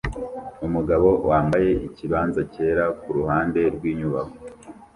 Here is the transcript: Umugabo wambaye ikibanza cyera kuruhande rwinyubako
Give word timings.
Umugabo 0.65 1.07
wambaye 1.29 1.71
ikibanza 1.87 2.41
cyera 2.53 2.85
kuruhande 3.01 3.61
rwinyubako 3.75 4.37